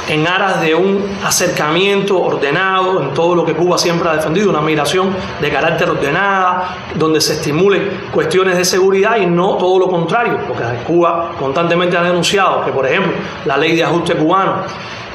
en 0.09 0.27
aras 0.27 0.61
de 0.61 0.75
un 0.75 1.19
acercamiento 1.25 2.21
ordenado 2.21 3.03
en 3.03 3.15
todo 3.15 3.35
lo 3.35 3.45
que 3.45 3.55
Cuba 3.55 3.79
siempre 3.79 4.09
ha 4.09 4.17
defendido, 4.17 4.51
una 4.51 4.61
migración 4.61 5.15
de 5.41 5.51
carácter 5.51 5.91
ordenada, 5.91 6.77
donde 6.95 7.21
se 7.21 7.35
estimulen 7.35 8.09
cuestiones 8.13 8.57
de 8.57 8.65
seguridad 8.65 9.17
y 9.17 9.27
no 9.27 9.57
todo 9.57 9.79
lo 9.79 9.89
contrario, 9.89 10.39
porque 10.47 10.65
Cuba 10.87 11.33
constantemente 11.39 11.97
ha 11.97 12.03
denunciado 12.03 12.65
que, 12.65 12.73
por 12.73 12.87
ejemplo, 12.87 13.13
la 13.45 13.57
ley 13.57 13.77
de 13.77 13.85
ajuste 13.85 14.15
cubano, 14.15 14.63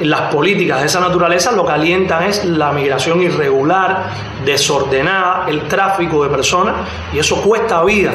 las 0.00 0.32
políticas 0.32 0.80
de 0.80 0.86
esa 0.86 1.00
naturaleza 1.00 1.52
lo 1.52 1.66
que 1.66 1.72
alientan 1.72 2.22
es 2.24 2.44
la 2.44 2.72
migración 2.72 3.20
irregular, 3.20 4.10
desordenada, 4.44 5.46
el 5.48 5.62
tráfico 5.62 6.22
de 6.22 6.30
personas, 6.30 6.74
y 7.12 7.18
eso 7.18 7.42
cuesta 7.42 7.82
vida. 7.84 8.12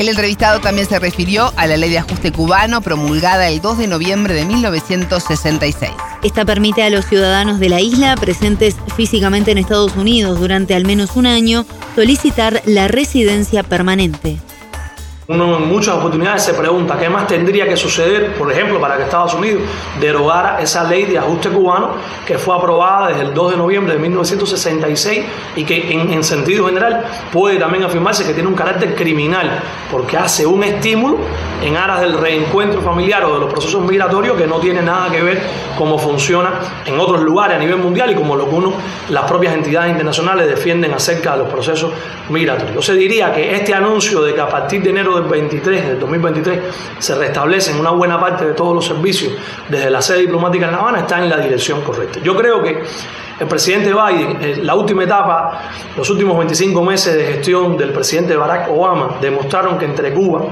El 0.00 0.08
entrevistado 0.08 0.60
también 0.60 0.88
se 0.88 0.98
refirió 0.98 1.52
a 1.56 1.66
la 1.66 1.76
ley 1.76 1.90
de 1.90 1.98
ajuste 1.98 2.32
cubano 2.32 2.80
promulgada 2.80 3.48
el 3.48 3.60
2 3.60 3.76
de 3.76 3.86
noviembre 3.86 4.32
de 4.32 4.46
1966. 4.46 5.92
Esta 6.22 6.46
permite 6.46 6.82
a 6.82 6.88
los 6.88 7.04
ciudadanos 7.04 7.60
de 7.60 7.68
la 7.68 7.82
isla 7.82 8.16
presentes 8.16 8.76
físicamente 8.96 9.50
en 9.50 9.58
Estados 9.58 9.94
Unidos 9.96 10.40
durante 10.40 10.74
al 10.74 10.86
menos 10.86 11.16
un 11.16 11.26
año 11.26 11.66
solicitar 11.96 12.62
la 12.64 12.88
residencia 12.88 13.62
permanente. 13.62 14.40
Uno 15.30 15.58
en 15.58 15.68
muchas 15.68 15.94
oportunidades 15.94 16.42
se 16.42 16.54
pregunta 16.54 16.98
qué 16.98 17.08
más 17.08 17.28
tendría 17.28 17.64
que 17.68 17.76
suceder, 17.76 18.34
por 18.34 18.50
ejemplo, 18.50 18.80
para 18.80 18.96
que 18.96 19.04
Estados 19.04 19.32
Unidos 19.34 19.62
derogara 20.00 20.60
esa 20.60 20.82
ley 20.82 21.04
de 21.04 21.18
ajuste 21.18 21.50
cubano 21.50 21.90
que 22.26 22.36
fue 22.36 22.56
aprobada 22.56 23.10
desde 23.10 23.22
el 23.22 23.32
2 23.32 23.52
de 23.52 23.56
noviembre 23.56 23.92
de 23.92 24.00
1966 24.00 25.24
y 25.54 25.62
que 25.62 25.92
en, 25.92 26.24
sentido 26.24 26.66
general 26.66 27.04
puede 27.32 27.60
también 27.60 27.84
afirmarse 27.84 28.26
que 28.26 28.34
tiene 28.34 28.48
un 28.48 28.56
carácter 28.56 28.96
criminal 28.96 29.60
porque 29.88 30.16
hace 30.16 30.44
un 30.44 30.64
estímulo 30.64 31.18
en 31.62 31.76
aras 31.76 32.00
del 32.00 32.18
reencuentro 32.18 32.82
familiar 32.82 33.22
o 33.22 33.34
de 33.34 33.40
los 33.40 33.52
procesos 33.52 33.84
migratorios 33.84 34.36
que 34.36 34.48
no 34.48 34.58
tiene 34.58 34.82
nada 34.82 35.12
que 35.12 35.22
ver 35.22 35.42
cómo 35.78 35.96
funciona 35.96 36.54
en 36.84 36.98
otros 36.98 37.22
lugares 37.22 37.56
a 37.56 37.60
nivel 37.60 37.76
mundial 37.76 38.10
y 38.10 38.16
como 38.16 38.34
lo 38.34 38.48
que 38.48 38.54
uno, 38.56 38.72
las 39.10 39.24
propias 39.24 39.54
entidades 39.54 39.92
internacionales 39.92 40.48
defienden 40.48 40.92
acerca 40.92 41.32
de 41.32 41.38
los 41.44 41.48
procesos 41.48 41.92
migratorios. 42.30 42.74
Yo 42.74 42.82
se 42.82 42.94
diría 42.94 43.32
que 43.32 43.54
este 43.54 43.72
anuncio 43.72 44.22
de 44.22 44.34
que 44.34 44.40
a 44.40 44.48
partir 44.48 44.82
de 44.82 44.90
enero 44.90 45.19
23, 45.28 45.88
del 45.88 46.00
2023, 46.00 46.60
se 46.98 47.14
restablecen 47.14 47.78
una 47.78 47.90
buena 47.90 48.18
parte 48.18 48.46
de 48.46 48.52
todos 48.52 48.74
los 48.74 48.86
servicios 48.86 49.32
desde 49.68 49.90
la 49.90 50.00
sede 50.02 50.20
diplomática 50.20 50.66
en 50.66 50.72
La 50.72 50.78
Habana, 50.78 51.00
está 51.00 51.22
en 51.22 51.28
la 51.28 51.38
dirección 51.38 51.82
correcta. 51.82 52.20
Yo 52.20 52.36
creo 52.36 52.62
que 52.62 52.82
el 53.40 53.46
presidente 53.46 53.90
Biden, 53.94 54.38
eh, 54.42 54.60
la 54.62 54.74
última 54.74 55.04
etapa, 55.04 55.62
los 55.96 56.08
últimos 56.10 56.36
25 56.36 56.82
meses 56.82 57.14
de 57.14 57.24
gestión 57.24 57.76
del 57.76 57.90
presidente 57.90 58.36
Barack 58.36 58.70
Obama, 58.70 59.16
demostraron 59.20 59.78
que 59.78 59.86
entre 59.86 60.12
Cuba 60.12 60.42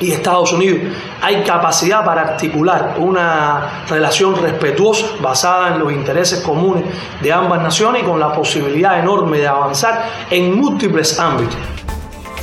y 0.00 0.12
Estados 0.12 0.52
Unidos 0.52 0.80
hay 1.20 1.42
capacidad 1.42 2.04
para 2.04 2.22
articular 2.22 2.94
una 2.98 3.84
relación 3.88 4.40
respetuosa 4.40 5.06
basada 5.20 5.74
en 5.74 5.80
los 5.80 5.92
intereses 5.92 6.40
comunes 6.40 6.84
de 7.20 7.32
ambas 7.32 7.60
naciones 7.60 8.02
y 8.02 8.06
con 8.06 8.18
la 8.18 8.32
posibilidad 8.32 8.98
enorme 8.98 9.38
de 9.38 9.48
avanzar 9.48 10.08
en 10.30 10.58
múltiples 10.58 11.18
ámbitos. 11.18 11.77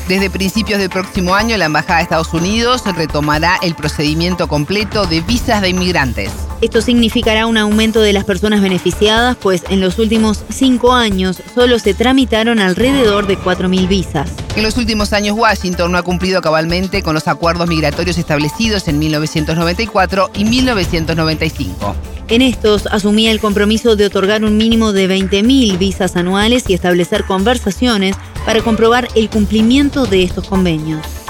Desde 0.08 0.30
principios 0.30 0.78
del 0.78 0.92
próximo 0.92 1.34
año, 1.34 1.58
la 1.58 1.66
Embajada 1.66 1.98
de 1.98 2.04
Estados 2.04 2.32
Unidos 2.32 2.84
retomará 2.96 3.58
el 3.64 3.74
procedimiento 3.74 4.48
completo 4.48 5.08
de 5.08 5.22
visas 5.22 5.62
de 5.62 5.70
inmigrantes. 5.70 6.32
Esto 6.62 6.82
significará 6.82 7.48
un 7.48 7.58
aumento 7.58 8.02
de 8.02 8.14
las 8.14 8.24
personas 8.24 8.62
beneficiadas, 8.62 9.36
pues 9.36 9.64
en 9.70 9.82
los 9.82 9.98
últimos 9.98 10.44
cinco 10.50 10.94
años 10.94 11.42
solo 11.56 11.80
se 11.80 11.96
tramitaron 11.96 12.60
alrededor 12.60 13.26
de 13.26 13.40
4.000 13.40 13.88
visas. 13.88 14.30
En 14.56 14.62
los 14.62 14.78
últimos 14.78 15.12
años, 15.12 15.36
Washington 15.36 15.92
no 15.92 15.98
ha 15.98 16.04
cumplido 16.04 16.40
cabalmente 16.40 17.02
con 17.02 17.16
los 17.16 17.28
acuerdos 17.28 17.68
migratorios 17.68 18.20
establecidos 18.20 18.88
en 18.88 19.00
1994 19.00 20.30
y 20.36 20.46
1995. 20.46 21.96
En 22.28 22.42
estos 22.42 22.88
asumía 22.88 23.32
el 23.32 23.40
compromiso 23.40 23.96
de 23.96 24.06
otorgar 24.06 24.44
un 24.44 24.56
mínimo 24.56 24.94
de 24.94 25.08
20.000 25.10 25.78
visas 25.78 26.16
anuales 26.16 26.64
y 26.68 26.74
establecer 26.74 27.24
conversaciones 27.26 28.16
para 28.46 28.62
comprobar 28.62 29.08
el 29.16 29.30
cumplimiento 29.30 30.06
de 30.06 30.24
estos 30.24 30.48
convenios. 30.48 31.25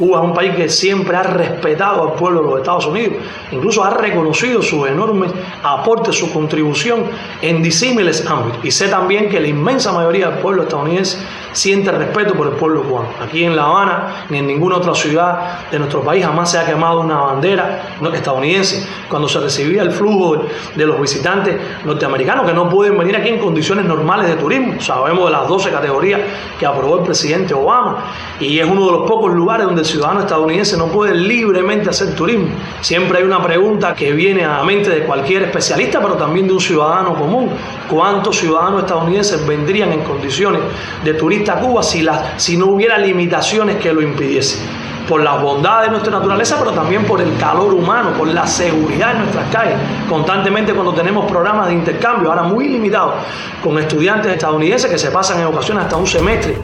Cuba 0.00 0.20
es 0.20 0.24
un 0.24 0.32
país 0.32 0.54
que 0.56 0.70
siempre 0.70 1.14
ha 1.14 1.22
respetado 1.22 2.02
al 2.02 2.14
pueblo 2.14 2.40
de 2.40 2.46
los 2.46 2.58
Estados 2.60 2.86
Unidos, 2.86 3.16
incluso 3.52 3.84
ha 3.84 3.90
reconocido 3.90 4.62
sus 4.62 4.88
enormes 4.88 5.30
aportes, 5.62 6.16
su 6.16 6.32
contribución 6.32 7.02
en 7.42 7.62
disímiles 7.62 8.26
ámbitos. 8.26 8.64
Y 8.64 8.70
sé 8.70 8.88
también 8.88 9.28
que 9.28 9.38
la 9.38 9.48
inmensa 9.48 9.92
mayoría 9.92 10.30
del 10.30 10.38
pueblo 10.38 10.62
estadounidense 10.62 11.18
siente 11.52 11.92
respeto 11.92 12.32
por 12.34 12.46
el 12.46 12.54
pueblo 12.54 12.82
cubano. 12.82 13.08
Aquí 13.20 13.44
en 13.44 13.54
La 13.54 13.64
Habana 13.64 14.24
ni 14.30 14.38
en 14.38 14.46
ninguna 14.46 14.78
otra 14.78 14.94
ciudad 14.94 15.68
de 15.70 15.78
nuestro 15.78 16.00
país 16.00 16.24
jamás 16.24 16.50
se 16.50 16.58
ha 16.58 16.64
quemado 16.64 17.00
una 17.00 17.18
bandera 17.18 17.96
estadounidense 18.14 18.88
cuando 19.10 19.28
se 19.28 19.38
recibía 19.38 19.82
el 19.82 19.90
flujo 19.90 20.44
de 20.74 20.86
los 20.86 20.98
visitantes 20.98 21.56
norteamericanos 21.84 22.46
que 22.46 22.54
no 22.54 22.70
pueden 22.70 22.96
venir 22.96 23.16
aquí 23.16 23.28
en 23.28 23.38
condiciones 23.38 23.84
normales 23.84 24.28
de 24.28 24.36
turismo. 24.36 24.80
Sabemos 24.80 25.26
de 25.26 25.32
las 25.32 25.46
12 25.46 25.70
categorías 25.70 26.20
que 26.58 26.64
aprobó 26.64 27.00
el 27.00 27.04
presidente 27.04 27.52
Obama 27.52 27.98
y 28.38 28.58
es 28.58 28.66
uno 28.66 28.86
de 28.86 28.92
los 28.92 29.02
pocos 29.02 29.34
lugares 29.34 29.66
donde 29.66 29.84
ciudadano 29.90 30.20
estadounidense 30.20 30.76
no 30.76 30.86
puede 30.86 31.14
libremente 31.14 31.90
hacer 31.90 32.14
turismo. 32.14 32.48
Siempre 32.80 33.18
hay 33.18 33.24
una 33.24 33.42
pregunta 33.42 33.94
que 33.94 34.12
viene 34.12 34.44
a 34.44 34.58
la 34.58 34.64
mente 34.64 34.90
de 34.90 35.02
cualquier 35.02 35.42
especialista, 35.42 36.00
pero 36.00 36.14
también 36.14 36.46
de 36.46 36.54
un 36.54 36.60
ciudadano 36.60 37.14
común. 37.14 37.50
¿Cuántos 37.88 38.38
ciudadanos 38.38 38.82
estadounidenses 38.82 39.46
vendrían 39.46 39.92
en 39.92 40.02
condiciones 40.02 40.62
de 41.04 41.14
turista 41.14 41.54
a 41.54 41.60
Cuba 41.60 41.82
si, 41.82 42.06
si 42.36 42.56
no 42.56 42.66
hubiera 42.66 42.98
limitaciones 42.98 43.76
que 43.76 43.92
lo 43.92 44.00
impidiesen? 44.00 44.60
por 45.08 45.22
la 45.22 45.38
bondad 45.38 45.82
de 45.82 45.88
nuestra 45.88 46.12
naturaleza, 46.12 46.56
pero 46.56 46.70
también 46.70 47.04
por 47.04 47.20
el 47.20 47.36
calor 47.36 47.74
humano, 47.74 48.12
por 48.16 48.28
la 48.28 48.46
seguridad 48.46 49.10
en 49.10 49.18
nuestras 49.22 49.50
calles. 49.50 49.74
Constantemente 50.08 50.72
cuando 50.72 50.92
tenemos 50.94 51.28
programas 51.28 51.66
de 51.66 51.74
intercambio, 51.74 52.30
ahora 52.30 52.44
muy 52.44 52.68
limitados, 52.68 53.14
con 53.60 53.76
estudiantes 53.76 54.30
estadounidenses 54.30 54.88
que 54.88 54.98
se 54.98 55.10
pasan 55.10 55.40
en 55.40 55.46
ocasiones 55.46 55.82
hasta 55.82 55.96
un 55.96 56.06
semestre 56.06 56.58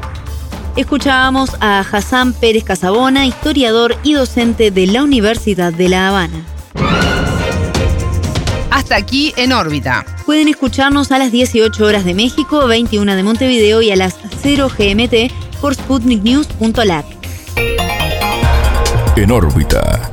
Escuchábamos 0.76 1.56
a 1.60 1.80
Hassan 1.80 2.34
Pérez 2.34 2.62
Casabona, 2.62 3.24
historiador 3.24 3.96
y 4.02 4.12
docente 4.12 4.70
de 4.70 4.86
la 4.86 5.02
Universidad 5.02 5.72
de 5.72 5.88
La 5.88 6.08
Habana. 6.08 6.44
Hasta 8.70 8.96
aquí 8.96 9.32
en 9.38 9.52
órbita. 9.52 10.04
Pueden 10.26 10.48
escucharnos 10.48 11.12
a 11.12 11.18
las 11.18 11.32
18 11.32 11.82
horas 11.82 12.04
de 12.04 12.12
México, 12.12 12.66
21 12.66 13.16
de 13.16 13.22
Montevideo 13.22 13.80
y 13.80 13.90
a 13.90 13.96
las 13.96 14.18
0 14.42 14.68
GMT 14.68 15.32
por 15.62 15.74
sputniknews.lat. 15.74 17.06
En 19.16 19.30
órbita. 19.30 20.10